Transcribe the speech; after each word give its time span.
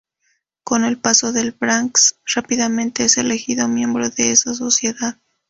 Con 0.63 0.83
el 0.83 0.95
apoyo 0.95 1.31
de 1.31 1.51
Banks, 1.59 2.15
rápidamente 2.33 3.05
es 3.05 3.19
elegido 3.19 3.67
miembro 3.67 4.09
de 4.09 4.31
esa 4.31 4.55
sociedad. 4.55 5.17